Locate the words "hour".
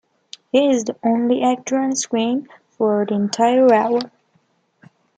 3.71-3.99